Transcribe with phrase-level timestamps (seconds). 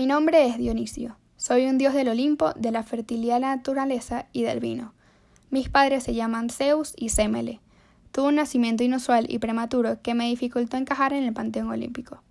[0.00, 1.18] Mi nombre es Dionisio.
[1.36, 4.94] Soy un dios del Olimpo, de la fertilidad de la naturaleza y del vino.
[5.50, 7.60] Mis padres se llaman Zeus y Semele.
[8.10, 12.22] Tuve un nacimiento inusual y prematuro que me dificultó encajar en el panteón olímpico.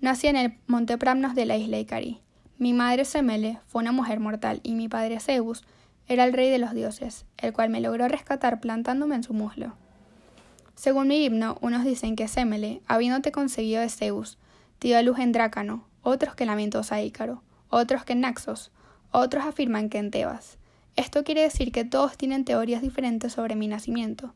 [0.00, 2.22] Nací en el monte Pramnos de la isla Icari.
[2.56, 5.62] Mi madre Semele fue una mujer mortal y mi padre Zeus
[6.08, 9.74] era el rey de los dioses, el cual me logró rescatar plantándome en su muslo.
[10.74, 14.38] Según mi himno, unos dicen que Semele, habiéndote conseguido de Zeus,
[14.78, 18.72] te dio a luz en Drácano, otros que lamentosa Ícaro, otros que en Naxos,
[19.10, 20.58] otros afirman que en Tebas.
[20.96, 24.34] Esto quiere decir que todos tienen teorías diferentes sobre mi nacimiento.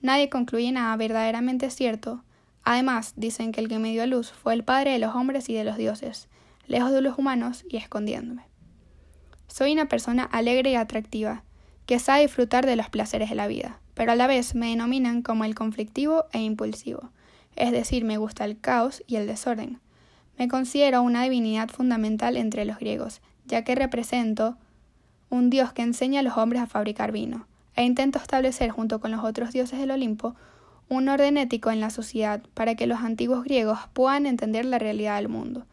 [0.00, 2.22] Nadie concluye nada verdaderamente cierto.
[2.62, 5.48] Además, dicen que el que me dio a luz fue el Padre de los hombres
[5.48, 6.28] y de los dioses,
[6.66, 8.44] lejos de los humanos y escondiéndome.
[9.46, 11.42] Soy una persona alegre y atractiva,
[11.86, 15.22] que sabe disfrutar de los placeres de la vida, pero a la vez me denominan
[15.22, 17.10] como el conflictivo e impulsivo,
[17.54, 19.80] es decir, me gusta el caos y el desorden.
[20.38, 24.56] Me considero una divinidad fundamental entre los griegos, ya que represento
[25.30, 29.10] un dios que enseña a los hombres a fabricar vino, e intento establecer junto con
[29.10, 30.34] los otros dioses del Olimpo
[30.88, 35.16] un orden ético en la sociedad para que los antiguos griegos puedan entender la realidad
[35.16, 35.66] del mundo.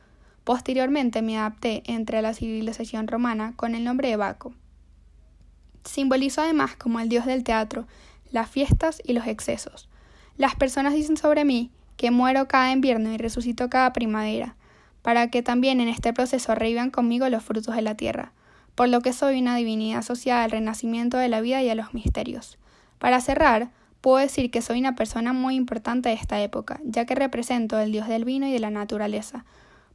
[0.44, 4.54] Posteriormente me adapté entre la civilización romana con el nombre de Baco.
[5.86, 7.88] Simbolizo además como el dios del teatro,
[8.32, 9.88] las fiestas y los excesos.
[10.38, 14.56] Las personas dicen sobre mí que muero cada invierno y resucito cada primavera,
[15.02, 18.32] para que también en este proceso revivan conmigo los frutos de la tierra,
[18.76, 21.94] por lo que soy una divinidad asociada al renacimiento de la vida y a los
[21.94, 22.58] misterios.
[23.00, 23.70] Para cerrar,
[24.02, 27.92] puedo decir que soy una persona muy importante de esta época, ya que represento el
[27.92, 29.46] dios del vino y de la naturaleza,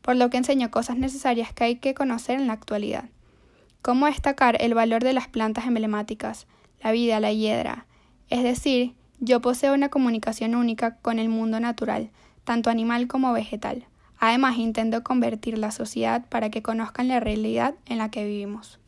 [0.02, 3.05] por lo que enseño cosas necesarias que hay que conocer en la actualidad.
[3.83, 6.46] Cómo destacar el valor de las plantas emblemáticas,
[6.83, 7.86] la vida, la hiedra,
[8.30, 12.11] es decir, yo poseo una comunicación única con el mundo natural,
[12.44, 13.86] tanto animal como vegetal.
[14.20, 18.77] Además, intento convertir la sociedad para que conozcan la realidad en la que vivimos.